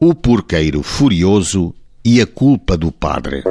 O 0.00 0.12
porqueiro 0.12 0.82
furioso 0.82 1.72
e 2.04 2.20
a 2.20 2.26
culpa 2.26 2.76
do 2.76 2.90
padre. 2.90 3.44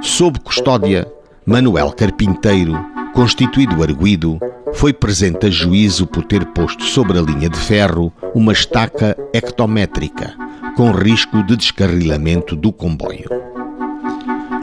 Sob 0.00 0.40
custódia, 0.40 1.06
Manuel 1.44 1.92
Carpinteiro, 1.92 2.72
constituído 3.12 3.82
arguído, 3.82 4.40
foi 4.72 4.94
presente 4.94 5.46
a 5.46 5.50
juízo 5.50 6.06
por 6.06 6.24
ter 6.24 6.46
posto 6.46 6.82
sobre 6.84 7.18
a 7.18 7.20
linha 7.22 7.50
de 7.50 7.58
ferro 7.58 8.10
uma 8.34 8.54
estaca 8.54 9.14
hectométrica, 9.34 10.34
com 10.74 10.92
risco 10.92 11.42
de 11.42 11.54
descarrilamento 11.54 12.56
do 12.56 12.72
comboio. 12.72 13.28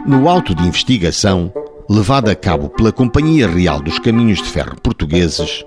No 0.04 0.28
auto 0.28 0.56
de 0.56 0.68
investigação, 0.68 1.54
levado 1.88 2.32
a 2.32 2.36
cabo 2.36 2.70
pela 2.70 2.92
Companhia 2.92 3.48
Real 3.48 3.80
dos 3.80 4.00
Caminhos 4.00 4.40
de 4.40 4.50
Ferro 4.50 4.82
Portugueses, 4.82 5.64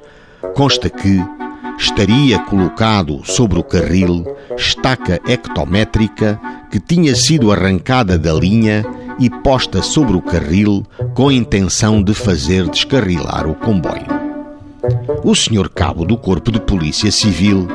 consta 0.56 0.90
que 0.90 1.24
estaria 1.78 2.38
colocado 2.38 3.20
sobre 3.24 3.58
o 3.58 3.62
carril 3.62 4.24
estaca 4.56 5.20
hectométrica 5.26 6.40
que 6.70 6.80
tinha 6.80 7.14
sido 7.14 7.52
arrancada 7.52 8.18
da 8.18 8.32
linha 8.32 8.84
e 9.18 9.30
posta 9.30 9.82
sobre 9.82 10.16
o 10.16 10.22
carril 10.22 10.84
com 11.14 11.28
a 11.28 11.34
intenção 11.34 12.02
de 12.02 12.14
fazer 12.14 12.68
descarrilar 12.68 13.48
o 13.48 13.54
comboio. 13.54 14.06
O 15.24 15.34
senhor 15.34 15.68
cabo 15.68 16.04
do 16.04 16.16
Corpo 16.16 16.52
de 16.52 16.60
Polícia 16.60 17.10
Civil, 17.10 17.66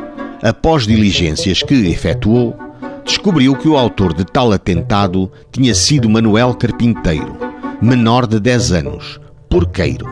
após 0.41 0.85
diligências 0.85 1.61
que 1.61 1.73
efetuou, 1.89 2.55
descobriu 3.03 3.55
que 3.55 3.67
o 3.67 3.77
autor 3.77 4.13
de 4.13 4.23
tal 4.23 4.51
atentado 4.51 5.31
tinha 5.51 5.73
sido 5.73 6.09
Manuel 6.09 6.53
Carpinteiro, 6.53 7.35
menor 7.81 8.27
de 8.27 8.39
10 8.39 8.71
anos, 8.71 9.19
porqueiro. 9.49 10.05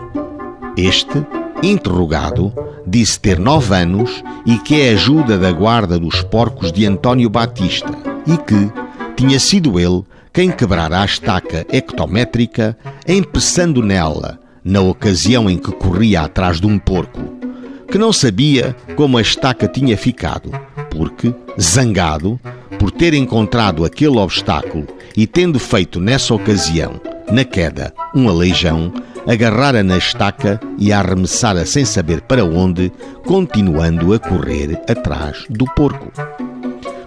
Este, 0.76 1.26
interrogado, 1.62 2.54
disse 2.86 3.20
ter 3.20 3.40
9 3.40 3.76
anos 3.76 4.24
e 4.46 4.58
que 4.58 4.82
é 4.82 4.92
ajuda 4.92 5.38
da 5.38 5.52
guarda 5.52 6.00
dos 6.00 6.22
porcos 6.22 6.72
de 6.72 6.86
António 6.86 7.30
Batista 7.30 7.92
e 8.26 8.38
que 8.38 8.72
tinha 9.16 9.40
sido 9.40 9.80
ele 9.80 10.04
quem 10.32 10.52
quebrara 10.52 11.02
a 11.02 11.06
estaca 11.06 11.66
hectométrica, 11.72 12.78
empeçando 13.08 13.82
nela, 13.82 14.40
na 14.64 14.80
ocasião 14.82 15.50
em 15.50 15.58
que 15.58 15.72
corria 15.72 16.22
atrás 16.22 16.62
de 16.62 16.68
um 16.68 16.78
porco, 16.78 17.20
que 17.92 17.98
não 17.98 18.14
sabia 18.14 18.76
como 18.96 19.18
a 19.18 19.22
estaca 19.22 19.68
tinha 19.68 19.98
ficado, 19.98 20.52
porque, 20.90 21.34
zangado, 21.60 22.40
por 22.78 22.92
ter 22.92 23.14
encontrado 23.14 23.84
aquele 23.84 24.18
obstáculo 24.18 24.88
e 25.18 25.26
tendo 25.26 25.60
feito 25.60 26.00
nessa 26.00 26.34
ocasião, 26.34 27.02
na 27.32 27.44
queda, 27.44 27.94
um 28.16 28.30
aleijão, 28.30 28.94
agarrara 29.30 29.84
na 29.84 29.96
estaca 29.96 30.60
e 30.80 30.92
a 30.92 31.00
arremessara 31.00 31.64
sem 31.64 31.86
saber 31.86 32.22
para 32.22 32.44
onde, 32.44 32.92
continuando 33.24 34.12
a 34.12 34.18
correr 34.18 34.82
atrás 34.90 35.46
do 35.48 35.66
porco. 35.76 36.12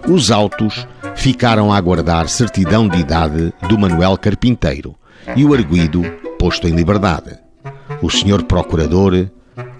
Os 0.07 0.31
autos 0.31 0.87
ficaram 1.15 1.71
a 1.71 1.75
aguardar 1.75 2.29
certidão 2.29 2.87
de 2.87 2.99
idade 2.99 3.53
do 3.67 3.77
Manuel 3.77 4.17
Carpinteiro 4.17 4.95
e 5.35 5.43
o 5.43 5.53
arguído 5.53 6.01
posto 6.39 6.65
em 6.65 6.71
liberdade. 6.71 7.37
O 8.01 8.09
senhor 8.09 8.43
procurador, 8.43 9.29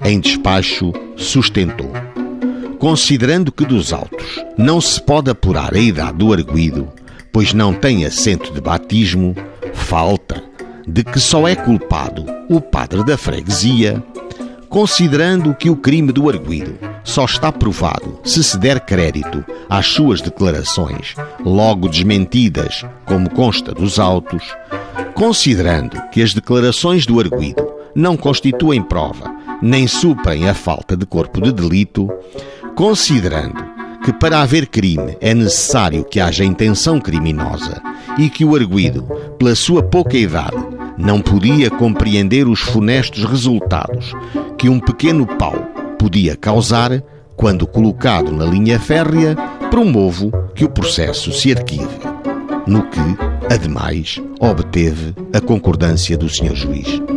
em 0.04 0.20
despacho, 0.20 0.92
sustentou. 1.16 1.92
Considerando 2.78 3.54
que 3.54 3.66
dos 3.66 3.94
autos 3.94 4.44
não 4.58 4.82
se 4.82 5.02
pode 5.02 5.32
apurar 5.32 5.74
a 5.74 5.80
idade 5.80 6.18
do 6.18 6.34
arguído, 6.34 6.90
pois 7.32 7.54
não 7.54 7.74
tem 7.74 8.06
assento 8.06 8.54
de 8.54 8.60
batismo, 8.60 9.34
falta 9.74 10.53
de 10.88 11.04
que 11.04 11.20
só 11.20 11.48
é 11.48 11.56
culpado 11.56 12.26
o 12.50 12.60
padre 12.60 13.04
da 13.04 13.18
freguesia, 13.18 14.04
considerando 14.70 15.54
que 15.54 15.70
o 15.70 15.76
crime 15.76 16.12
do 16.12 16.28
arguído 16.30 16.78
só 17.04 17.26
está 17.26 17.52
provado 17.52 18.20
se 18.24 18.44
se 18.44 18.58
der 18.58 18.80
crédito 18.80 19.46
às 19.70 19.88
suas 19.88 20.22
declarações, 20.22 21.16
logo 21.46 21.88
desmentidas, 21.88 22.86
como 23.06 23.30
consta 23.30 23.72
dos 23.72 24.00
autos, 24.00 24.44
considerando 25.14 26.02
que 26.10 26.22
as 26.22 26.34
declarações 26.34 27.06
do 27.06 27.20
arguído 27.20 27.64
não 27.96 28.18
constituem 28.18 28.82
prova, 28.82 29.32
nem 29.62 29.88
suprem 29.88 30.50
a 30.50 30.54
falta 30.54 30.98
de 30.98 31.06
corpo 31.06 31.40
de 31.40 31.52
delito, 31.52 32.10
considerando 32.76 33.64
que 34.04 34.12
para 34.12 34.42
haver 34.42 34.68
crime 34.68 35.18
é 35.22 35.34
necessário 35.34 36.04
que 36.04 36.20
haja 36.20 36.44
intenção 36.44 37.00
criminosa 37.00 37.82
e 38.18 38.30
que 38.30 38.44
o 38.44 38.56
arguído, 38.56 39.04
pela 39.38 39.56
sua 39.56 39.82
pouca 39.82 40.18
idade, 40.18 40.58
não 40.98 41.22
podia 41.22 41.70
compreender 41.70 42.48
os 42.48 42.60
funestos 42.60 43.24
resultados 43.26 44.14
que 44.58 44.70
um 44.70 44.80
pequeno 44.80 45.26
pau 45.26 45.56
podia 45.98 46.36
causar, 46.36 47.02
quando 47.36 47.66
colocado 47.66 48.32
na 48.32 48.46
linha 48.46 48.80
férrea, 48.80 49.36
promovo 49.70 50.32
que 50.54 50.66
o 50.66 50.70
processo 50.70 51.32
se 51.32 51.52
arquive. 51.52 52.00
No 52.68 52.84
que, 52.90 53.00
ademais, 53.54 54.22
obteve 54.40 55.16
a 55.34 55.42
concordância 55.42 56.18
do 56.18 56.30
Sr. 56.30 56.56
Juiz. 56.56 57.13